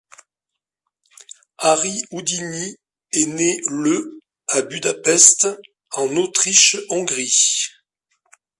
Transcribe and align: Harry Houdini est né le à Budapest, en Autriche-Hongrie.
Harry 1.59 2.01
Houdini 2.09 2.75
est 3.11 3.27
né 3.27 3.61
le 3.69 4.19
à 4.47 4.63
Budapest, 4.63 5.47
en 5.91 6.07
Autriche-Hongrie. 6.15 7.67